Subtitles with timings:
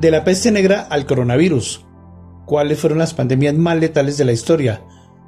[0.00, 1.84] De la peste negra al coronavirus.
[2.46, 4.82] ¿Cuáles fueron las pandemias más letales de la historia?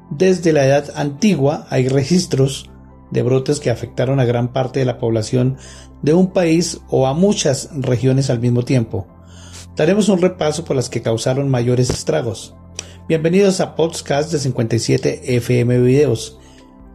[0.09, 2.71] Desde la edad antigua hay registros
[3.11, 5.59] de brotes que afectaron a gran parte de la población
[6.01, 9.07] de un país o a muchas regiones al mismo tiempo.
[9.77, 12.55] Daremos un repaso por las que causaron mayores estragos.
[13.07, 16.39] Bienvenidos a Podcast de 57 FM Videos.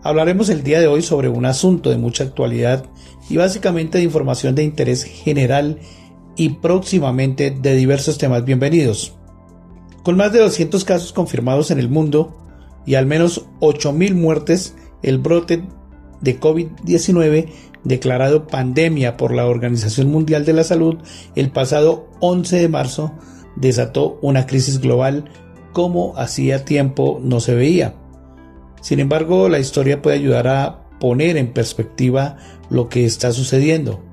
[0.01, 2.85] Hablaremos el día de hoy sobre un asunto de mucha actualidad
[3.29, 5.77] y básicamente de información de interés general
[6.37, 8.45] y próximamente de diversos temas.
[8.45, 9.13] Bienvenidos.
[10.03, 12.37] Con más de 200 casos confirmados en el mundo
[12.85, 15.63] y al menos 8.000 muertes, el brote
[16.21, 17.49] de COVID-19
[17.83, 20.97] declarado pandemia por la Organización Mundial de la Salud
[21.35, 23.13] el pasado 11 de marzo
[23.55, 25.25] desató una crisis global
[25.73, 27.95] como hacía tiempo no se veía.
[28.81, 32.37] Sin embargo, la historia puede ayudar a poner en perspectiva
[32.69, 34.06] lo que está sucediendo.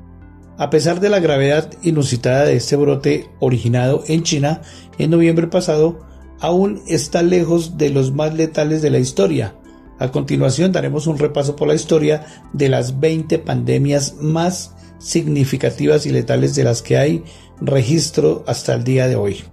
[0.57, 4.63] A pesar de la gravedad inusitada de este brote originado en China
[4.99, 5.99] en noviembre pasado,
[6.41, 9.57] aún está lejos de los más letales de la historia.
[9.99, 16.11] A continuación daremos un repaso por la historia de las 20 pandemias más significativas y
[16.11, 17.25] letales de las que hay
[17.61, 19.45] registro hasta el día de hoy.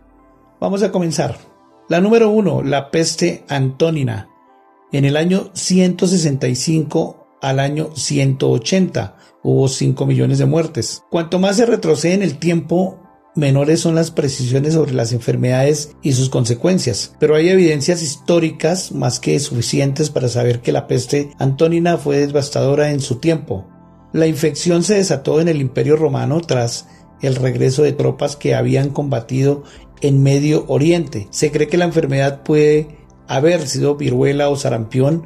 [0.59, 1.37] Vamos a comenzar.
[1.89, 4.29] La número 1, la peste antónina.
[4.91, 11.03] En el año 165 al año 180 hubo 5 millones de muertes.
[11.09, 12.99] Cuanto más se retrocede en el tiempo,
[13.35, 19.19] menores son las precisiones sobre las enfermedades y sus consecuencias, pero hay evidencias históricas más
[19.19, 23.67] que suficientes para saber que la peste antónina fue devastadora en su tiempo.
[24.13, 26.87] La infección se desató en el Imperio Romano tras
[27.21, 29.63] el regreso de tropas que habían combatido
[30.01, 31.27] en Medio Oriente.
[31.29, 32.97] Se cree que la enfermedad puede
[33.27, 35.23] haber sido viruela o sarampión,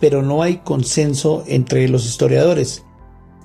[0.00, 2.84] pero no hay consenso entre los historiadores.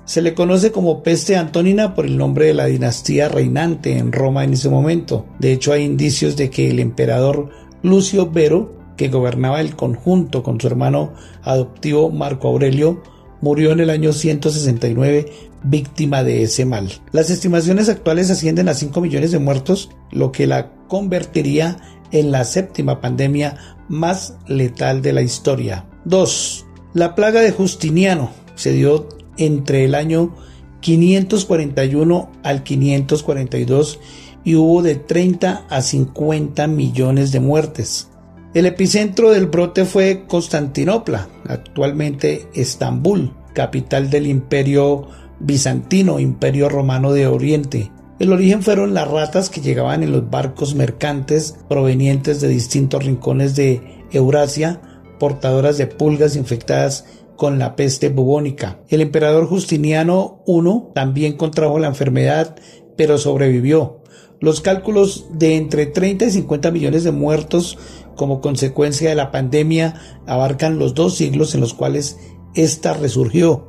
[0.04, 4.42] Se le conoce como peste antonina por el nombre de la dinastía reinante en Roma
[4.42, 5.26] en ese momento.
[5.38, 7.50] De hecho, hay indicios de que el emperador
[7.82, 11.12] Lucio Vero, que gobernaba el conjunto con su hermano
[11.42, 13.02] adoptivo Marco Aurelio,
[13.40, 16.90] murió en el año 169 víctima de ese mal.
[17.12, 21.76] Las estimaciones actuales ascienden a 5 millones de muertos, lo que la convertiría
[22.10, 23.56] en la séptima pandemia
[23.88, 25.86] más letal de la historia.
[26.04, 26.66] 2.
[26.94, 30.34] La plaga de Justiniano se dio entre el año
[30.80, 34.00] 541 al 542
[34.44, 38.08] y hubo de 30 a 50 millones de muertes.
[38.54, 45.06] El epicentro del brote fue Constantinopla, actualmente Estambul, capital del imperio
[45.38, 47.92] bizantino, imperio romano de Oriente.
[48.18, 53.54] El origen fueron las ratas que llegaban en los barcos mercantes provenientes de distintos rincones
[53.56, 54.80] de Eurasia,
[55.20, 57.04] portadoras de pulgas infectadas
[57.36, 58.80] con la peste bubónica.
[58.88, 62.56] El emperador Justiniano I también contrajo la enfermedad,
[62.96, 64.02] pero sobrevivió.
[64.40, 67.78] Los cálculos de entre 30 y 50 millones de muertos
[68.16, 69.94] como consecuencia de la pandemia
[70.26, 72.18] abarcan los dos siglos en los cuales
[72.54, 73.68] ésta resurgió.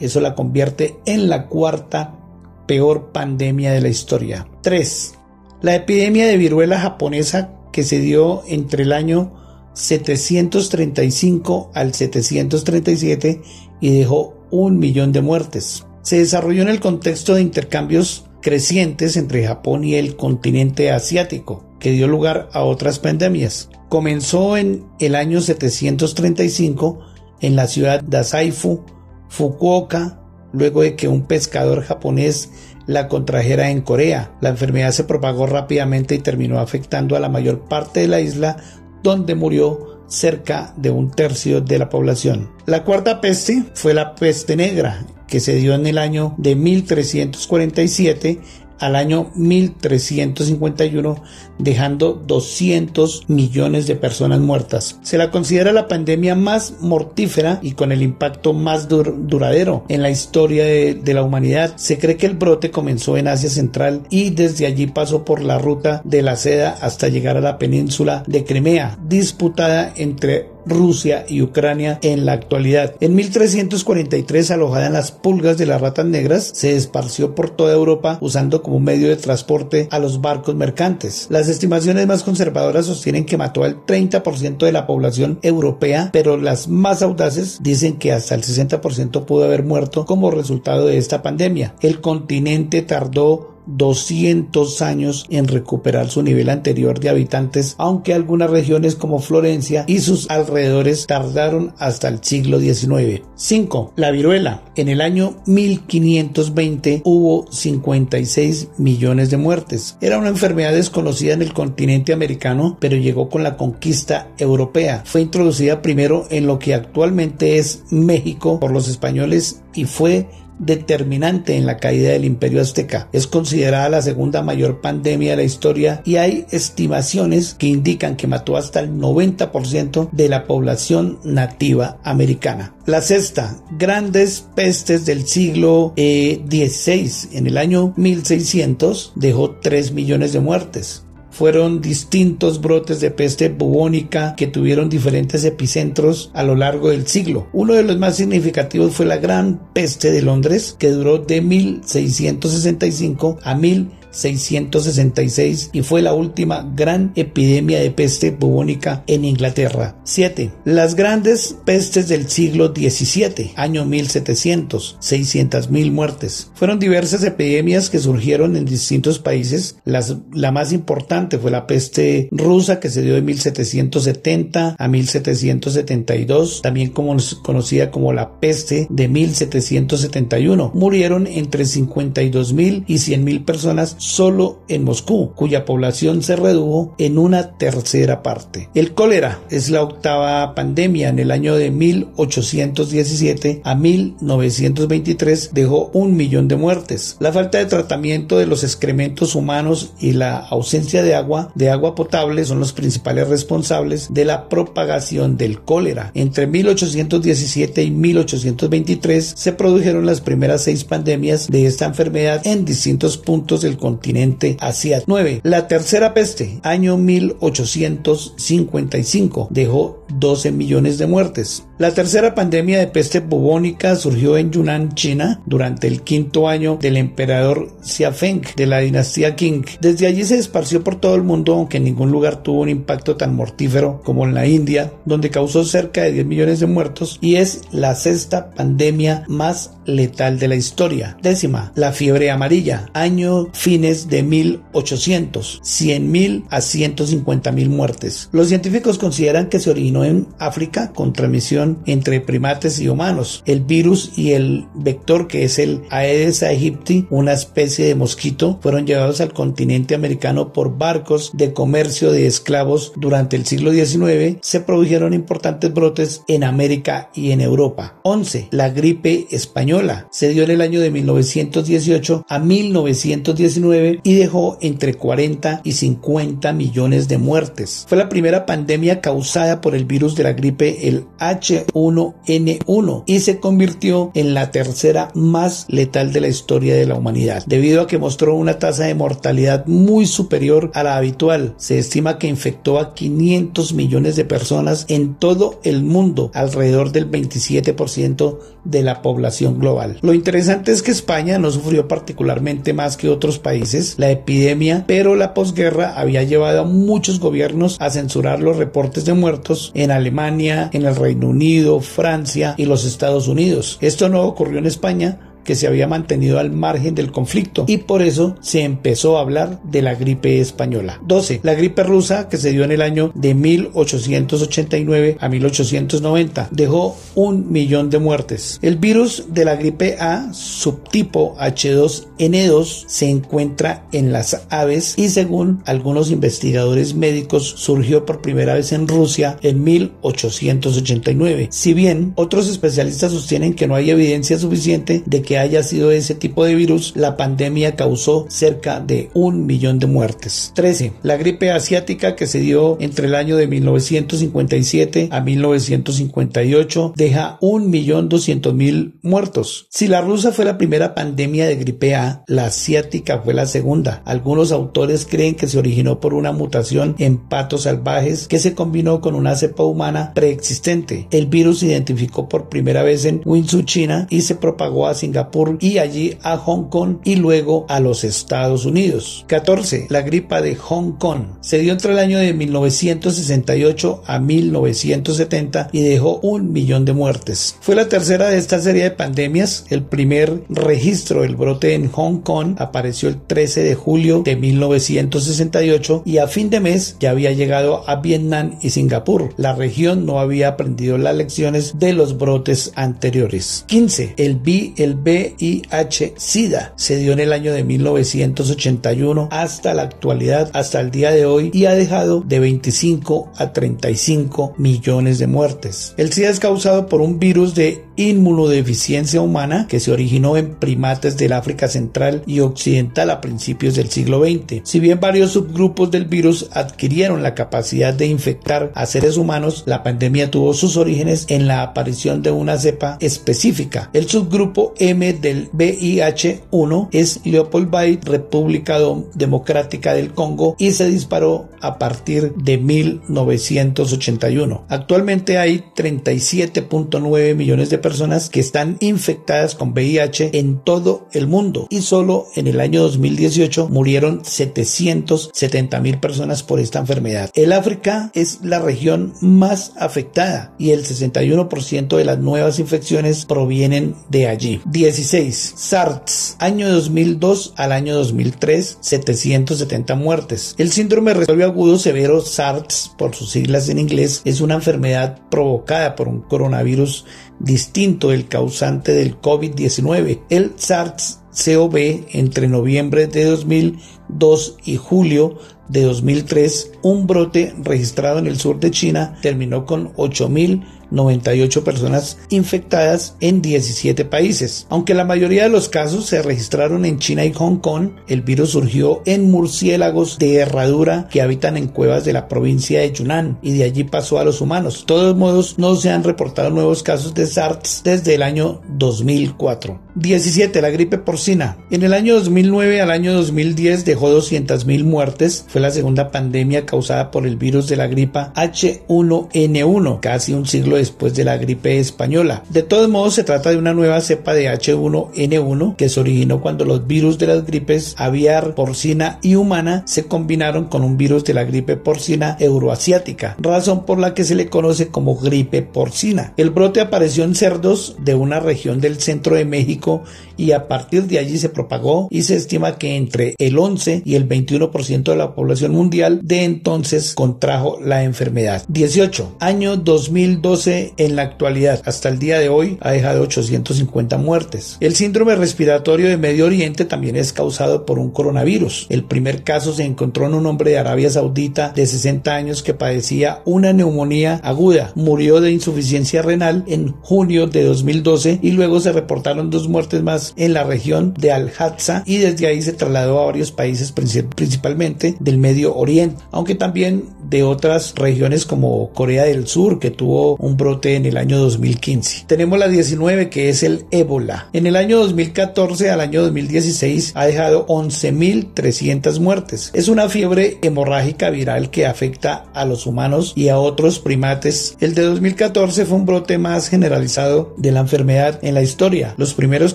[0.00, 2.18] Eso la convierte en la cuarta
[2.66, 4.48] peor pandemia de la historia.
[4.62, 5.14] 3.
[5.62, 9.45] La epidemia de viruela japonesa que se dio entre el año
[9.76, 13.42] 735 al 737
[13.80, 15.86] y dejó un millón de muertes.
[16.02, 21.90] Se desarrolló en el contexto de intercambios crecientes entre Japón y el continente asiático, que
[21.90, 23.68] dio lugar a otras pandemias.
[23.90, 26.98] Comenzó en el año 735
[27.40, 28.82] en la ciudad de Asaifu,
[29.28, 30.22] Fukuoka,
[30.52, 32.50] luego de que un pescador japonés
[32.86, 34.32] la contrajera en Corea.
[34.40, 38.56] La enfermedad se propagó rápidamente y terminó afectando a la mayor parte de la isla
[39.02, 42.50] donde murió cerca de un tercio de la población.
[42.66, 48.40] La cuarta peste fue la peste negra, que se dio en el año de 1347
[48.78, 51.22] al año 1351,
[51.58, 54.98] dejando 200 millones de personas muertas.
[55.02, 60.10] Se la considera la pandemia más mortífera y con el impacto más duradero en la
[60.10, 61.74] historia de, de la humanidad.
[61.76, 65.58] Se cree que el brote comenzó en Asia Central y desde allí pasó por la
[65.58, 71.42] ruta de la seda hasta llegar a la península de Crimea, disputada entre Rusia y
[71.42, 72.94] Ucrania en la actualidad.
[73.00, 78.18] En 1343, alojada en las pulgas de las ratas negras, se esparció por toda Europa
[78.20, 81.26] usando como medio de transporte a los barcos mercantes.
[81.30, 86.68] Las estimaciones más conservadoras sostienen que mató al 30% de la población europea, pero las
[86.68, 91.74] más audaces dicen que hasta el 60% pudo haber muerto como resultado de esta pandemia.
[91.80, 98.94] El continente tardó 200 años en recuperar su nivel anterior de habitantes, aunque algunas regiones
[98.94, 103.22] como Florencia y sus alrededores tardaron hasta el siglo XIX.
[103.34, 103.92] 5.
[103.96, 104.62] La viruela.
[104.76, 109.96] En el año 1520 hubo 56 millones de muertes.
[110.00, 115.02] Era una enfermedad desconocida en el continente americano, pero llegó con la conquista europea.
[115.04, 121.56] Fue introducida primero en lo que actualmente es México por los españoles y fue determinante
[121.56, 123.08] en la caída del imperio azteca.
[123.12, 128.26] Es considerada la segunda mayor pandemia de la historia y hay estimaciones que indican que
[128.26, 132.74] mató hasta el 90% de la población nativa americana.
[132.86, 137.06] La sexta, grandes pestes del siglo XVI.
[137.06, 141.05] Eh, en el año 1600 dejó 3 millones de muertes
[141.36, 147.48] fueron distintos brotes de peste bubónica que tuvieron diferentes epicentros a lo largo del siglo.
[147.52, 153.38] Uno de los más significativos fue la Gran Peste de Londres, que duró de 1665
[153.42, 159.96] a 1665 666 y fue la última gran epidemia de peste bubónica en Inglaterra.
[160.04, 160.50] 7.
[160.64, 166.50] Las grandes pestes del siglo XVII, año 1700, 600.000 muertes.
[166.54, 169.76] Fueron diversas epidemias que surgieron en distintos países.
[169.84, 176.62] Las, la más importante fue la peste rusa que se dio de 1770 a 1772,
[176.62, 180.72] también conocida como la peste de 1771.
[180.74, 187.58] Murieron entre 52.000 y 100.000 personas solo en Moscú, cuya población se redujo en una
[187.58, 188.68] tercera parte.
[188.74, 191.08] El cólera es la octava pandemia.
[191.08, 197.16] En el año de 1817 a 1923 dejó un millón de muertes.
[197.18, 201.96] La falta de tratamiento de los excrementos humanos y la ausencia de agua, de agua
[201.96, 206.12] potable, son los principales responsables de la propagación del cólera.
[206.14, 213.18] Entre 1817 y 1823 se produjeron las primeras seis pandemias de esta enfermedad en distintos
[213.18, 215.06] puntos del continente continente asiático.
[215.08, 215.40] 9.
[215.42, 221.64] La tercera peste, año 1855, dejó 12 millones de muertes.
[221.78, 226.96] La tercera pandemia de peste bubónica surgió en Yunnan, China, durante el quinto año del
[226.96, 229.64] emperador Xiafeng de la dinastía Qing.
[229.80, 233.16] Desde allí se esparció por todo el mundo, aunque en ningún lugar tuvo un impacto
[233.16, 237.36] tan mortífero como en la India, donde causó cerca de 10 millones de muertos y
[237.36, 241.16] es la sexta pandemia más letal de la historia.
[241.22, 248.28] Décima, la fiebre amarilla, año fines de 1800, 100.000 a 150.000 muertes.
[248.32, 249.70] Los científicos consideran que se
[250.04, 253.42] en África con transmisión entre primates y humanos.
[253.46, 258.86] El virus y el vector que es el Aedes aegypti, una especie de mosquito, fueron
[258.86, 264.38] llevados al continente americano por barcos de comercio de esclavos durante el siglo XIX.
[264.42, 268.00] Se produjeron importantes brotes en América y en Europa.
[268.02, 268.48] 11.
[268.50, 274.94] La gripe española se dio en el año de 1918 a 1919 y dejó entre
[274.94, 277.86] 40 y 50 millones de muertes.
[277.88, 283.40] Fue la primera pandemia causada por el virus de la gripe, el H1N1, y se
[283.40, 287.98] convirtió en la tercera más letal de la historia de la humanidad, debido a que
[287.98, 291.54] mostró una tasa de mortalidad muy superior a la habitual.
[291.56, 297.10] Se estima que infectó a 500 millones de personas en todo el mundo, alrededor del
[297.10, 299.98] 27% de la población global.
[300.02, 305.14] Lo interesante es que España no sufrió particularmente más que otros países la epidemia, pero
[305.14, 310.70] la posguerra había llevado a muchos gobiernos a censurar los reportes de muertos en Alemania,
[310.72, 313.78] en el Reino Unido, Francia y los Estados Unidos.
[313.80, 318.02] Esto no ocurrió en España que se había mantenido al margen del conflicto y por
[318.02, 321.00] eso se empezó a hablar de la gripe española.
[321.06, 321.40] 12.
[321.42, 327.50] La gripe rusa que se dio en el año de 1889 a 1890 dejó un
[327.50, 328.58] millón de muertes.
[328.62, 335.62] El virus de la gripe A subtipo H2N2 se encuentra en las aves y según
[335.66, 341.48] algunos investigadores médicos surgió por primera vez en Rusia en 1889.
[341.50, 346.14] Si bien otros especialistas sostienen que no hay evidencia suficiente de que haya sido ese
[346.14, 350.52] tipo de virus, la pandemia causó cerca de un millón de muertes.
[350.54, 350.92] 13.
[351.02, 357.70] La gripe asiática que se dio entre el año de 1957 a 1958 deja un
[357.70, 359.66] millón doscientos mil muertos.
[359.70, 364.02] Si la rusa fue la primera pandemia de gripe A, la asiática fue la segunda.
[364.04, 369.00] Algunos autores creen que se originó por una mutación en patos salvajes que se combinó
[369.00, 371.08] con una cepa humana preexistente.
[371.10, 375.25] El virus se identificó por primera vez en Winsu, China y se propagó a Singapur
[375.60, 379.24] Y allí a Hong Kong y luego a los Estados Unidos.
[379.28, 379.86] 14.
[379.90, 381.22] La gripa de Hong Kong.
[381.40, 387.56] Se dio entre el año de 1968 a 1970 y dejó un millón de muertes.
[387.60, 389.66] Fue la tercera de esta serie de pandemias.
[389.70, 396.02] El primer registro del brote en Hong Kong apareció el 13 de julio de 1968
[396.04, 399.34] y a fin de mes ya había llegado a Vietnam y Singapur.
[399.36, 403.64] La región no había aprendido las lecciones de los brotes anteriores.
[403.66, 404.14] 15.
[404.16, 410.80] El, B, el VIH-Sida se dio en el año de 1981 hasta la actualidad, hasta
[410.80, 415.94] el día de hoy y ha dejado de 25 a 35 millones de muertes.
[415.96, 421.16] El SIDA es causado por un virus de inmunodeficiencia humana que se originó en primates
[421.16, 424.60] del África Central y Occidental a principios del siglo XX.
[424.64, 429.82] Si bien varios subgrupos del virus adquirieron la capacidad de infectar a seres humanos, la
[429.82, 433.90] pandemia tuvo sus orígenes en la aparición de una cepa específica.
[433.92, 438.78] El subgrupo M del VIH-1 es Leopoldville, República
[439.14, 444.64] Democrática del Congo y se disparó a partir de 1981.
[444.68, 451.66] Actualmente hay 37.9 millones de personas que están infectadas con VIH en todo el mundo
[451.70, 457.30] y solo en el año 2018 murieron 770 mil personas por esta enfermedad.
[457.34, 463.94] El África es la región más afectada y el 61% de las nuevas infecciones provienen
[464.08, 464.60] de allí.
[464.86, 465.54] 16.
[465.56, 466.36] SARS.
[466.38, 470.54] Año 2002 al año 2003, 770 muertes.
[470.58, 475.96] El síndrome respiratorio agudo severo SARS, por sus siglas en inglés, es una enfermedad provocada
[475.96, 477.04] por un coronavirus
[477.40, 480.22] distinto del causante del COVID-19.
[480.30, 488.38] El SARS-CoV entre noviembre de 2002 y julio de 2003, un brote registrado en el
[488.38, 494.66] sur de China terminó con 8.000 98 personas infectadas en 17 países.
[494.70, 498.50] Aunque la mayoría de los casos se registraron en China y Hong Kong, el virus
[498.50, 503.54] surgió en murciélagos de herradura que habitan en cuevas de la provincia de Yunnan y
[503.54, 504.80] de allí pasó a los humanos.
[504.80, 509.80] De todos modos, no se han reportado nuevos casos de SARS desde el año 2004.
[509.96, 510.60] 17.
[510.60, 511.56] La gripe porcina.
[511.70, 515.46] En el año 2009 al año 2010 dejó 200.000 muertes.
[515.56, 520.76] Fue la segunda pandemia causada por el virus de la gripa H1N1, casi un siglo
[520.76, 522.42] después de la gripe española.
[522.50, 526.66] De todos modos, se trata de una nueva cepa de H1N1 que se originó cuando
[526.66, 531.32] los virus de las gripes aviar, porcina y humana se combinaron con un virus de
[531.32, 536.34] la gripe porcina euroasiática, razón por la que se le conoce como gripe porcina.
[536.36, 540.04] El brote apareció en cerdos de una región del centro de México
[540.36, 544.14] y a partir de allí se propagó y se estima que entre el 11 y
[544.14, 548.64] el 21% de la población mundial de entonces contrajo la enfermedad.
[548.68, 549.36] 18.
[549.40, 551.82] Año 2012 en la actualidad.
[551.84, 554.76] Hasta el día de hoy ha dejado 850 muertes.
[554.80, 558.86] El síndrome respiratorio de Medio Oriente también es causado por un coronavirus.
[558.88, 562.74] El primer caso se encontró en un hombre de Arabia Saudita de 60 años que
[562.74, 564.92] padecía una neumonía aguda.
[564.94, 570.25] Murió de insuficiencia renal en junio de 2012 y luego se reportaron dos muertes más
[570.36, 575.38] en la región de Al-Hadza y desde ahí se trasladó a varios países principalmente del
[575.38, 580.94] Medio Oriente, aunque también de otras regiones como Corea del Sur que tuvo un brote
[580.94, 582.24] en el año 2015.
[582.26, 584.48] Tenemos la 19 que es el ébola.
[584.52, 589.70] En el año 2014 al año 2016 ha dejado 11.300 muertes.
[589.74, 594.76] Es una fiebre hemorrágica viral que afecta a los humanos y a otros primates.
[594.80, 599.14] El de 2014 fue un brote más generalizado de la enfermedad en la historia.
[599.16, 599.74] Los primeros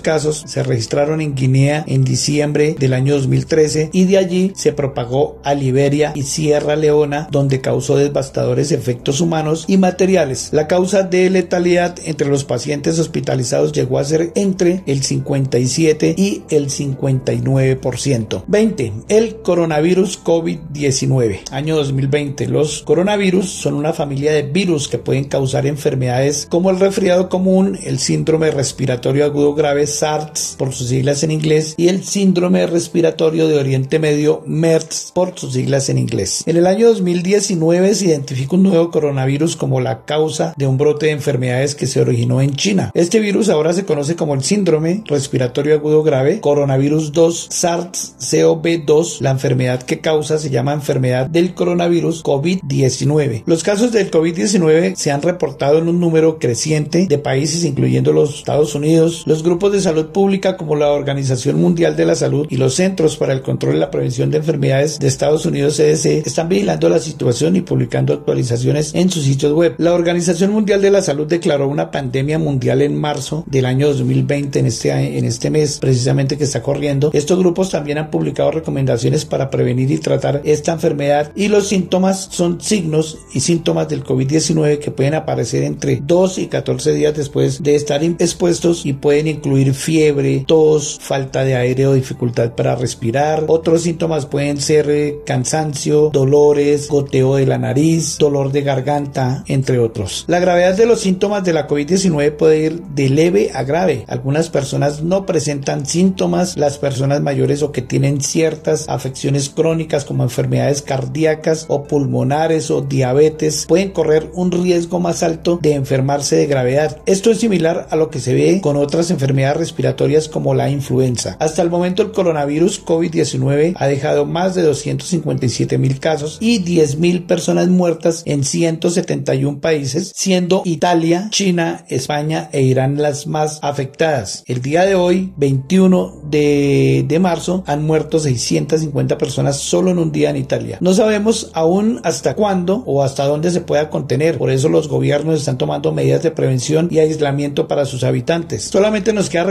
[0.00, 5.38] casos se registraron en Guinea en diciembre del año 2013 y de allí se propagó
[5.44, 10.50] a Liberia y Sierra Leona donde causó devastadores efectos humanos y materiales.
[10.52, 16.42] La causa de letalidad entre los pacientes hospitalizados llegó a ser entre el 57 y
[16.50, 18.44] el 59%.
[18.46, 18.92] 20.
[19.08, 21.50] El coronavirus COVID-19.
[21.50, 22.48] Año 2020.
[22.48, 27.78] Los coronavirus son una familia de virus que pueden causar enfermedades como el resfriado común,
[27.84, 33.48] el síndrome respiratorio agudo grave SARS por sus siglas en inglés y el síndrome respiratorio
[33.48, 36.42] de Oriente Medio MERS por sus siglas en inglés.
[36.46, 41.06] En el año 2019 se identificó un nuevo coronavirus como la causa de un brote
[41.06, 42.90] de enfermedades que se originó en China.
[42.94, 49.20] Este virus ahora se conoce como el síndrome respiratorio agudo grave, coronavirus 2, SARS-CoV-2.
[49.20, 53.42] La enfermedad que causa se llama enfermedad del coronavirus COVID-19.
[53.46, 58.38] Los casos del COVID-19 se han reportado en un número creciente de países, incluyendo los
[58.38, 59.24] Estados Unidos.
[59.26, 60.21] Los grupos de salud pública
[60.56, 63.90] como la Organización Mundial de la Salud y los Centros para el Control y la
[63.90, 69.10] Prevención de Enfermedades de Estados Unidos, CDC, están vigilando la situación y publicando actualizaciones en
[69.10, 69.74] sus sitios web.
[69.78, 74.60] La Organización Mundial de la Salud declaró una pandemia mundial en marzo del año 2020,
[74.60, 77.10] en este, en este mes precisamente que está corriendo.
[77.12, 82.28] Estos grupos también han publicado recomendaciones para prevenir y tratar esta enfermedad y los síntomas
[82.30, 87.60] son signos y síntomas del COVID-19 que pueden aparecer entre 2 y 14 días después
[87.62, 90.11] de estar expuestos y pueden incluir fiebre,
[90.46, 93.44] tos, falta de aire o dificultad para respirar.
[93.48, 99.78] Otros síntomas pueden ser eh, cansancio, dolores, goteo de la nariz, dolor de garganta, entre
[99.78, 100.24] otros.
[100.28, 104.04] La gravedad de los síntomas de la COVID-19 puede ir de leve a grave.
[104.08, 110.22] Algunas personas no presentan síntomas, las personas mayores o que tienen ciertas afecciones crónicas como
[110.22, 116.46] enfermedades cardíacas o pulmonares o diabetes pueden correr un riesgo más alto de enfermarse de
[116.46, 116.98] gravedad.
[117.06, 121.36] Esto es similar a lo que se ve con otras enfermedades respiratorias como la influenza.
[121.38, 126.98] Hasta el momento el coronavirus COVID-19 ha dejado más de 257 mil casos y 10
[126.98, 134.42] mil personas muertas en 171 países, siendo Italia, China, España e Irán las más afectadas.
[134.46, 140.30] El día de hoy, 21 de, marzo, han muerto 650 personas solo en un día
[140.30, 140.78] en Italia.
[140.80, 145.38] No sabemos aún hasta cuándo o hasta dónde se pueda contener, por eso los gobiernos
[145.38, 148.64] están tomando medidas de prevención y aislamiento para sus habitantes.
[148.64, 149.44] Solamente nos queda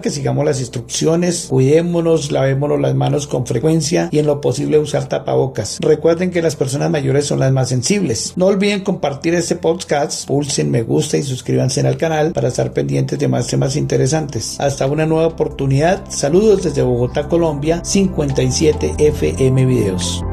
[0.00, 5.08] que sigamos las instrucciones, cuidémonos, lavémonos las manos con frecuencia y en lo posible usar
[5.08, 5.78] tapabocas.
[5.80, 8.32] Recuerden que las personas mayores son las más sensibles.
[8.36, 13.18] No olviden compartir este podcast, pulsen me gusta y suscríbanse al canal para estar pendientes
[13.18, 14.58] de más temas interesantes.
[14.58, 16.04] Hasta una nueva oportunidad.
[16.08, 20.24] Saludos desde Bogotá, Colombia, 57 FM Videos.